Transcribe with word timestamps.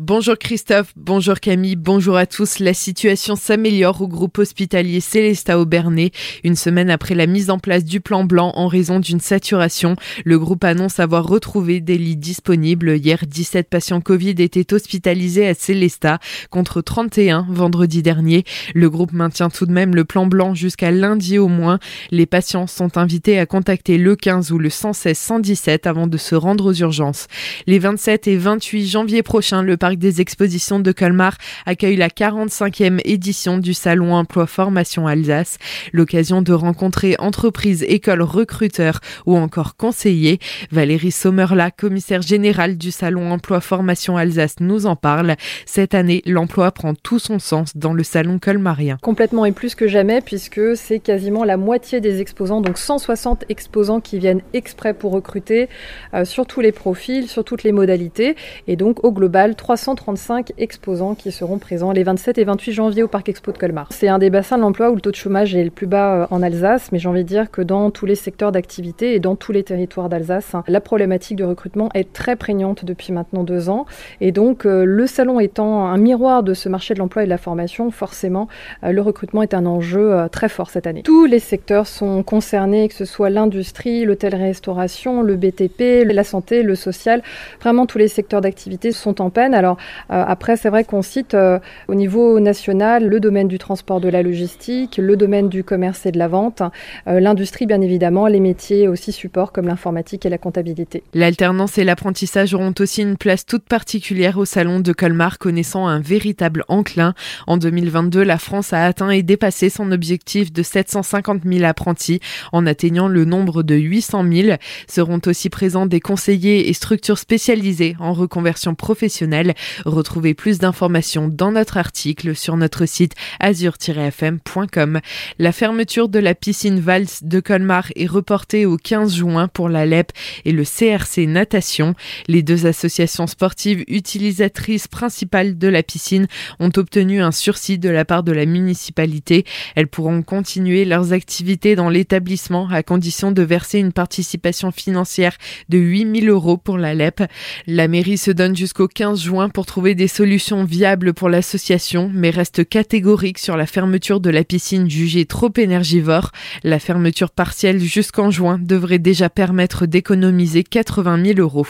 Bonjour 0.00 0.38
Christophe, 0.38 0.92
bonjour 0.94 1.40
Camille, 1.40 1.74
bonjour 1.74 2.16
à 2.16 2.24
tous. 2.24 2.60
La 2.60 2.72
situation 2.72 3.34
s'améliore 3.34 4.00
au 4.00 4.06
groupe 4.06 4.38
hospitalier 4.38 5.00
Célesta 5.00 5.58
Aubernais. 5.58 6.12
Une 6.44 6.54
semaine 6.54 6.88
après 6.88 7.16
la 7.16 7.26
mise 7.26 7.50
en 7.50 7.58
place 7.58 7.84
du 7.84 8.00
plan 8.00 8.22
blanc 8.22 8.52
en 8.54 8.68
raison 8.68 9.00
d'une 9.00 9.18
saturation, 9.18 9.96
le 10.24 10.38
groupe 10.38 10.62
annonce 10.62 11.00
avoir 11.00 11.26
retrouvé 11.26 11.80
des 11.80 11.98
lits 11.98 12.16
disponibles. 12.16 12.96
Hier, 12.96 13.18
17 13.26 13.68
patients 13.68 14.00
Covid 14.00 14.36
étaient 14.38 14.72
hospitalisés 14.72 15.48
à 15.48 15.54
Célesta 15.54 16.20
contre 16.48 16.80
31 16.80 17.48
vendredi 17.50 18.00
dernier. 18.00 18.44
Le 18.76 18.88
groupe 18.90 19.12
maintient 19.12 19.50
tout 19.50 19.66
de 19.66 19.72
même 19.72 19.96
le 19.96 20.04
plan 20.04 20.26
blanc 20.26 20.54
jusqu'à 20.54 20.92
lundi 20.92 21.38
au 21.38 21.48
moins. 21.48 21.80
Les 22.12 22.26
patients 22.26 22.68
sont 22.68 22.98
invités 22.98 23.40
à 23.40 23.46
contacter 23.46 23.98
le 23.98 24.14
15 24.14 24.52
ou 24.52 24.60
le 24.60 24.70
116 24.70 25.18
117 25.18 25.88
avant 25.88 26.06
de 26.06 26.18
se 26.18 26.36
rendre 26.36 26.66
aux 26.66 26.74
urgences. 26.74 27.26
Les 27.66 27.80
27 27.80 28.28
et 28.28 28.36
28 28.36 28.86
janvier 28.86 29.24
prochains, 29.24 29.62
le 29.62 29.76
parc 29.88 29.96
des 29.96 30.20
expositions 30.20 30.80
de 30.80 30.92
Colmar 30.92 31.38
accueille 31.64 31.96
la 31.96 32.10
45e 32.10 33.00
édition 33.06 33.56
du 33.56 33.72
Salon 33.72 34.12
Emploi 34.12 34.46
Formation 34.46 35.06
Alsace, 35.06 35.56
l'occasion 35.94 36.42
de 36.42 36.52
rencontrer 36.52 37.16
entreprises, 37.18 37.86
écoles, 37.88 38.20
recruteurs 38.20 39.00
ou 39.24 39.34
encore 39.34 39.76
conseillers. 39.76 40.40
Valérie 40.70 41.10
Sommerla, 41.10 41.70
commissaire 41.70 42.20
générale 42.20 42.76
du 42.76 42.90
Salon 42.90 43.30
Emploi 43.30 43.62
Formation 43.62 44.18
Alsace, 44.18 44.56
nous 44.60 44.84
en 44.84 44.94
parle. 44.94 45.36
Cette 45.64 45.94
année, 45.94 46.20
l'emploi 46.26 46.70
prend 46.70 46.92
tout 46.92 47.18
son 47.18 47.38
sens 47.38 47.74
dans 47.74 47.94
le 47.94 48.02
salon 48.02 48.38
colmarien. 48.38 48.98
Complètement 49.00 49.46
et 49.46 49.52
plus 49.52 49.74
que 49.74 49.88
jamais 49.88 50.20
puisque 50.20 50.76
c'est 50.76 50.98
quasiment 50.98 51.44
la 51.44 51.56
moitié 51.56 52.02
des 52.02 52.20
exposants, 52.20 52.60
donc 52.60 52.76
160 52.76 53.46
exposants 53.48 54.00
qui 54.00 54.18
viennent 54.18 54.42
exprès 54.52 54.92
pour 54.92 55.12
recruter 55.12 55.70
euh, 56.12 56.26
sur 56.26 56.44
tous 56.44 56.60
les 56.60 56.72
profils, 56.72 57.26
sur 57.26 57.42
toutes 57.42 57.62
les 57.62 57.72
modalités 57.72 58.36
et 58.66 58.76
donc 58.76 59.02
au 59.02 59.12
global 59.12 59.54
300 59.54 59.77
135 59.78 60.52
exposants 60.58 61.14
qui 61.14 61.32
seront 61.32 61.58
présents 61.58 61.92
les 61.92 62.02
27 62.02 62.36
et 62.38 62.44
28 62.44 62.72
janvier 62.72 63.02
au 63.02 63.08
Parc 63.08 63.28
Expo 63.28 63.52
de 63.52 63.58
Colmar. 63.58 63.86
C'est 63.90 64.08
un 64.08 64.18
des 64.18 64.28
bassins 64.28 64.56
de 64.56 64.62
l'emploi 64.62 64.90
où 64.90 64.96
le 64.96 65.00
taux 65.00 65.10
de 65.10 65.16
chômage 65.16 65.54
est 65.54 65.64
le 65.64 65.70
plus 65.70 65.86
bas 65.86 66.14
euh, 66.14 66.26
en 66.30 66.42
Alsace, 66.42 66.90
mais 66.92 66.98
j'ai 66.98 67.08
envie 67.08 67.22
de 67.22 67.28
dire 67.28 67.50
que 67.50 67.62
dans 67.62 67.90
tous 67.90 68.04
les 68.04 68.16
secteurs 68.16 68.52
d'activité 68.52 69.14
et 69.14 69.20
dans 69.20 69.36
tous 69.36 69.52
les 69.52 69.62
territoires 69.62 70.08
d'Alsace, 70.08 70.54
hein, 70.54 70.64
la 70.66 70.80
problématique 70.80 71.36
de 71.36 71.44
recrutement 71.44 71.88
est 71.94 72.12
très 72.12 72.36
prégnante 72.36 72.84
depuis 72.84 73.12
maintenant 73.12 73.44
deux 73.44 73.68
ans. 73.70 73.86
Et 74.20 74.32
donc, 74.32 74.66
euh, 74.66 74.84
le 74.84 75.06
salon 75.06 75.38
étant 75.38 75.86
un 75.86 75.96
miroir 75.96 76.42
de 76.42 76.54
ce 76.54 76.68
marché 76.68 76.94
de 76.94 76.98
l'emploi 76.98 77.22
et 77.22 77.26
de 77.26 77.30
la 77.30 77.38
formation, 77.38 77.90
forcément, 77.90 78.48
euh, 78.82 78.90
le 78.90 79.00
recrutement 79.00 79.42
est 79.42 79.54
un 79.54 79.64
enjeu 79.64 80.26
très 80.32 80.48
fort 80.48 80.70
cette 80.70 80.86
année. 80.86 81.02
Tous 81.02 81.26
les 81.26 81.38
secteurs 81.38 81.86
sont 81.86 82.22
concernés, 82.22 82.88
que 82.88 82.94
ce 82.94 83.04
soit 83.04 83.30
l'industrie, 83.30 84.04
l'hôtellerie-restauration, 84.04 85.22
le 85.22 85.36
BTP, 85.36 86.04
la 86.04 86.24
santé, 86.24 86.62
le 86.62 86.74
social. 86.74 87.22
Vraiment, 87.60 87.86
tous 87.86 87.98
les 87.98 88.08
secteurs 88.08 88.40
d'activité 88.40 88.90
sont 88.92 89.20
en 89.20 89.30
peine. 89.30 89.54
Alors, 89.54 89.67
euh, 89.70 90.24
après, 90.26 90.56
c'est 90.56 90.70
vrai 90.70 90.84
qu'on 90.84 91.02
cite 91.02 91.34
euh, 91.34 91.58
au 91.88 91.94
niveau 91.94 92.40
national 92.40 93.06
le 93.06 93.20
domaine 93.20 93.48
du 93.48 93.58
transport 93.58 94.00
de 94.00 94.08
la 94.08 94.22
logistique, 94.22 94.98
le 95.02 95.16
domaine 95.16 95.48
du 95.48 95.64
commerce 95.64 96.06
et 96.06 96.12
de 96.12 96.18
la 96.18 96.28
vente, 96.28 96.62
euh, 97.06 97.20
l'industrie 97.20 97.66
bien 97.66 97.80
évidemment, 97.80 98.26
les 98.26 98.40
métiers 98.40 98.88
aussi 98.88 99.12
support 99.12 99.52
comme 99.52 99.66
l'informatique 99.66 100.26
et 100.26 100.28
la 100.28 100.38
comptabilité. 100.38 101.02
L'alternance 101.14 101.78
et 101.78 101.84
l'apprentissage 101.84 102.54
auront 102.54 102.74
aussi 102.78 103.02
une 103.02 103.16
place 103.16 103.46
toute 103.46 103.64
particulière 103.64 104.38
au 104.38 104.44
salon 104.44 104.80
de 104.80 104.92
Colmar, 104.92 105.38
connaissant 105.38 105.86
un 105.86 106.00
véritable 106.00 106.64
enclin. 106.68 107.14
En 107.46 107.56
2022, 107.56 108.22
la 108.22 108.38
France 108.38 108.72
a 108.72 108.84
atteint 108.84 109.10
et 109.10 109.22
dépassé 109.22 109.70
son 109.70 109.92
objectif 109.92 110.52
de 110.52 110.62
750 110.62 111.42
000 111.44 111.64
apprentis 111.64 112.20
en 112.52 112.66
atteignant 112.66 113.08
le 113.08 113.24
nombre 113.24 113.62
de 113.62 113.74
800 113.74 114.24
000. 114.30 114.56
Seront 114.88 115.20
aussi 115.26 115.50
présents 115.50 115.86
des 115.86 116.00
conseillers 116.00 116.68
et 116.68 116.72
structures 116.72 117.18
spécialisées 117.18 117.96
en 118.00 118.12
reconversion 118.12 118.74
professionnelle. 118.74 119.54
Retrouvez 119.84 120.34
plus 120.34 120.58
d'informations 120.58 121.28
dans 121.28 121.52
notre 121.52 121.76
article 121.76 122.34
sur 122.36 122.56
notre 122.56 122.86
site 122.86 123.14
azur-fm.com. 123.40 125.00
La 125.38 125.52
fermeture 125.52 126.08
de 126.08 126.18
la 126.18 126.34
piscine 126.34 126.80
Vals 126.80 127.06
de 127.22 127.40
Colmar 127.40 127.88
est 127.96 128.06
reportée 128.06 128.66
au 128.66 128.76
15 128.76 129.14
juin 129.16 129.48
pour 129.48 129.68
la 129.68 129.86
LEP 129.86 130.12
et 130.44 130.52
le 130.52 130.64
CRC 130.64 131.26
Natation. 131.26 131.94
Les 132.26 132.42
deux 132.42 132.66
associations 132.66 133.26
sportives 133.26 133.84
utilisatrices 133.88 134.88
principales 134.88 135.58
de 135.58 135.68
la 135.68 135.82
piscine 135.82 136.26
ont 136.60 136.70
obtenu 136.76 137.20
un 137.20 137.32
sursis 137.32 137.78
de 137.78 137.88
la 137.88 138.04
part 138.04 138.22
de 138.22 138.32
la 138.32 138.46
municipalité. 138.46 139.44
Elles 139.74 139.88
pourront 139.88 140.22
continuer 140.22 140.84
leurs 140.84 141.12
activités 141.12 141.76
dans 141.76 141.88
l'établissement 141.88 142.68
à 142.70 142.82
condition 142.82 143.32
de 143.32 143.42
verser 143.42 143.78
une 143.78 143.92
participation 143.92 144.72
financière 144.72 145.36
de 145.68 145.78
8000 145.78 146.28
euros 146.28 146.56
pour 146.56 146.78
la 146.78 146.94
LEP. 146.94 147.22
La 147.66 147.88
mairie 147.88 148.18
se 148.18 148.30
donne 148.30 148.56
jusqu'au 148.56 148.88
15 148.88 149.20
juin 149.20 149.47
pour 149.48 149.66
trouver 149.66 149.94
des 149.94 150.08
solutions 150.08 150.64
viables 150.64 151.14
pour 151.14 151.28
l'association, 151.28 152.10
mais 152.12 152.30
reste 152.30 152.68
catégorique 152.68 153.38
sur 153.38 153.56
la 153.56 153.66
fermeture 153.66 154.20
de 154.20 154.30
la 154.30 154.44
piscine 154.44 154.88
jugée 154.88 155.26
trop 155.26 155.52
énergivore. 155.56 156.32
La 156.64 156.78
fermeture 156.78 157.30
partielle 157.30 157.80
jusqu'en 157.80 158.30
juin 158.30 158.58
devrait 158.60 158.98
déjà 158.98 159.28
permettre 159.28 159.86
d'économiser 159.86 160.64
80 160.64 161.24
000 161.24 161.38
euros. 161.40 161.66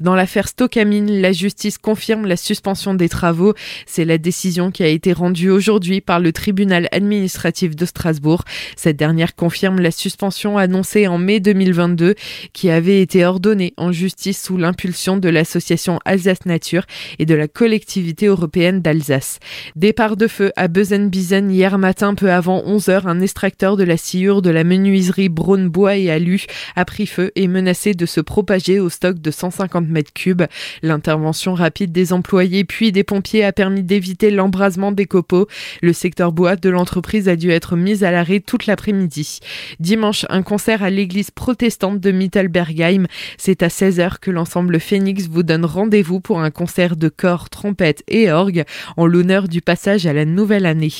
Dans 0.00 0.14
l'affaire 0.14 0.48
Stocamine, 0.48 1.20
la 1.20 1.32
justice 1.32 1.78
confirme 1.78 2.26
la 2.26 2.36
suspension 2.36 2.94
des 2.94 3.08
travaux. 3.08 3.54
C'est 3.86 4.04
la 4.04 4.18
décision 4.18 4.70
qui 4.70 4.82
a 4.82 4.88
été 4.88 5.12
rendue 5.12 5.50
aujourd'hui 5.50 6.00
par 6.00 6.20
le 6.20 6.32
tribunal 6.32 6.88
administratif 6.92 7.76
de 7.76 7.86
Strasbourg. 7.86 8.44
Cette 8.76 8.96
dernière 8.96 9.34
confirme 9.34 9.80
la 9.80 9.90
suspension 9.90 10.58
annoncée 10.58 11.06
en 11.06 11.18
mai 11.18 11.40
2022 11.40 12.14
qui 12.52 12.70
avait 12.70 13.00
été 13.00 13.24
ordonnée 13.24 13.74
en 13.76 13.92
justice 13.92 14.42
sous 14.42 14.56
l'impulsion 14.56 15.16
de 15.16 15.28
l'association 15.28 15.98
Alsace 16.04 16.46
Nature 16.46 16.84
et 17.18 17.26
de 17.26 17.34
la 17.34 17.48
collectivité 17.48 18.26
européenne 18.26 18.80
d'Alsace. 18.80 19.38
Départ 19.76 20.16
de 20.16 20.26
feu 20.26 20.52
à 20.56 20.68
Bezenbizen 20.68 21.50
hier 21.50 21.78
matin 21.78 22.14
peu 22.14 22.30
avant 22.30 22.60
11h, 22.62 23.06
un 23.06 23.20
extracteur 23.20 23.76
de 23.76 23.84
la 23.84 23.96
sciure 23.96 24.42
de 24.42 24.50
la 24.50 24.64
menuiserie 24.64 25.28
Braunbois 25.28 25.96
et 25.96 26.10
Alu 26.10 26.44
a 26.76 26.84
pris 26.84 27.06
feu 27.06 27.32
et 27.36 27.48
menacé 27.48 27.94
de 27.94 28.06
se 28.06 28.20
propager 28.20 28.80
au 28.80 28.88
stock 28.88 29.18
de 29.18 29.30
150 29.30 29.88
mètres 29.88 30.12
cubes. 30.12 30.42
L'intervention 30.82 31.54
rapide 31.54 31.92
des 31.92 32.12
employés 32.12 32.64
puis 32.64 32.92
des 32.92 33.04
pompiers 33.04 33.44
a 33.44 33.52
permis 33.52 33.82
d'éviter 33.82 34.30
l'embrasement 34.30 34.92
des 34.92 35.06
copeaux. 35.06 35.46
Le 35.82 35.92
secteur 35.92 36.32
bois 36.32 36.56
de 36.56 36.70
l'entreprise 36.70 37.28
a 37.28 37.36
dû 37.36 37.50
être 37.50 37.76
mis 37.76 38.04
à 38.04 38.10
l'arrêt 38.10 38.40
toute 38.40 38.66
l'après-midi. 38.66 39.40
Dimanche, 39.80 40.26
un 40.28 40.42
concert 40.42 40.82
à 40.82 40.90
l'église 40.90 41.30
protestante 41.30 42.00
de 42.00 42.10
Mittelbergheim. 42.10 43.06
C'est 43.38 43.62
à 43.62 43.68
16h 43.68 44.18
que 44.20 44.30
l'ensemble 44.30 44.80
Phoenix 44.80 45.28
vous 45.28 45.42
donne 45.42 45.64
rendez-vous 45.64 46.20
pour 46.20 46.40
un 46.40 46.50
concert 46.50 46.96
de 47.02 47.08
corps, 47.08 47.50
trompette 47.50 48.04
et 48.06 48.30
orgue 48.30 48.62
en 48.96 49.06
l'honneur 49.06 49.48
du 49.48 49.60
passage 49.60 50.06
à 50.06 50.12
la 50.12 50.24
nouvelle 50.24 50.66
année. 50.66 50.92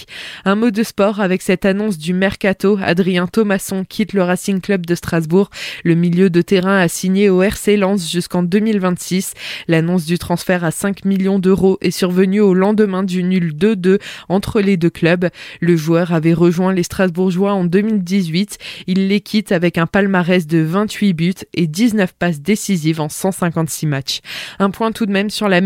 Un 0.44 0.56
mot 0.56 0.72
de 0.72 0.82
sport 0.82 1.20
avec 1.20 1.42
cette 1.42 1.64
annonce 1.64 1.96
du 1.96 2.12
mercato. 2.12 2.76
Adrien 2.82 3.28
Thomasson 3.28 3.84
quitte 3.88 4.14
le 4.14 4.22
Racing 4.22 4.60
Club 4.60 4.84
de 4.84 4.96
Strasbourg. 4.96 5.50
Le 5.84 5.94
milieu 5.94 6.28
de 6.28 6.42
terrain 6.42 6.76
a 6.76 6.88
signé 6.88 7.30
au 7.30 7.40
RC 7.40 7.76
Lens 7.76 8.10
jusqu'en 8.10 8.42
2026. 8.42 9.34
L'annonce 9.68 10.04
du 10.04 10.18
transfert 10.18 10.64
à 10.64 10.72
5 10.72 11.04
millions 11.04 11.38
d'euros 11.38 11.78
est 11.80 11.92
survenue 11.92 12.40
au 12.40 12.52
lendemain 12.52 13.04
du 13.04 13.22
nul 13.22 13.54
2-2 13.54 14.00
entre 14.28 14.60
les 14.60 14.76
deux 14.76 14.90
clubs. 14.90 15.28
Le 15.60 15.76
joueur 15.76 16.12
avait 16.12 16.34
rejoint 16.34 16.72
les 16.72 16.82
Strasbourgeois 16.82 17.52
en 17.52 17.64
2018. 17.64 18.58
Il 18.88 19.06
les 19.06 19.20
quitte 19.20 19.52
avec 19.52 19.78
un 19.78 19.86
palmarès 19.86 20.48
de 20.48 20.58
28 20.58 21.12
buts 21.12 21.34
et 21.54 21.68
19 21.68 22.12
passes 22.18 22.40
décisives 22.40 23.00
en 23.00 23.08
156 23.08 23.86
matchs. 23.86 24.20
Un 24.58 24.70
point 24.70 24.90
tout 24.90 25.06
de 25.06 25.12
même 25.12 25.30
sur 25.30 25.48
la 25.48 25.60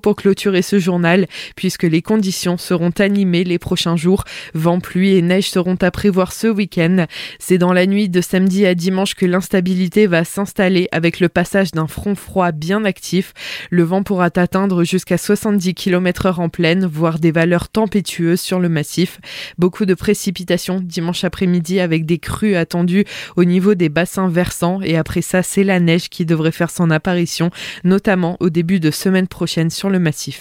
pour 0.00 0.16
clôturer 0.16 0.62
ce 0.62 0.78
journal, 0.78 1.26
puisque 1.56 1.84
les 1.84 2.02
conditions 2.02 2.56
seront 2.56 2.92
animées 2.98 3.44
les 3.44 3.58
prochains 3.58 3.96
jours. 3.96 4.24
Vent, 4.54 4.80
pluie 4.80 5.16
et 5.16 5.22
neige 5.22 5.50
seront 5.50 5.76
à 5.80 5.90
prévoir 5.90 6.32
ce 6.32 6.46
week-end. 6.46 7.06
C'est 7.38 7.58
dans 7.58 7.72
la 7.72 7.86
nuit 7.86 8.08
de 8.08 8.20
samedi 8.20 8.66
à 8.66 8.74
dimanche 8.74 9.14
que 9.14 9.26
l'instabilité 9.26 10.06
va 10.06 10.24
s'installer 10.24 10.88
avec 10.92 11.20
le 11.20 11.28
passage 11.28 11.72
d'un 11.72 11.86
front 11.86 12.14
froid 12.14 12.52
bien 12.52 12.84
actif. 12.84 13.32
Le 13.70 13.82
vent 13.82 14.02
pourra 14.02 14.30
atteindre 14.34 14.84
jusqu'à 14.84 15.18
70 15.18 15.74
km 15.74 16.26
heure 16.26 16.40
en 16.40 16.48
pleine, 16.48 16.86
voire 16.86 17.18
des 17.18 17.32
valeurs 17.32 17.68
tempétueuses 17.68 18.40
sur 18.40 18.60
le 18.60 18.68
massif. 18.68 19.20
Beaucoup 19.58 19.84
de 19.84 19.94
précipitations 19.94 20.80
dimanche 20.80 21.24
après-midi 21.24 21.80
avec 21.80 22.06
des 22.06 22.18
crues 22.18 22.56
attendues 22.56 23.04
au 23.36 23.44
niveau 23.44 23.74
des 23.74 23.88
bassins 23.88 24.28
versants 24.28 24.80
et 24.82 24.96
après 24.96 25.22
ça, 25.22 25.42
c'est 25.42 25.64
la 25.64 25.80
neige 25.80 26.08
qui 26.08 26.24
devrait 26.24 26.52
faire 26.52 26.70
son 26.70 26.90
apparition, 26.90 27.50
notamment 27.84 28.36
au 28.40 28.50
début 28.50 28.80
de 28.80 28.90
semaine 28.90 29.28
prochaine 29.28 29.70
sur 29.72 29.90
le 29.90 29.98
massif. 29.98 30.40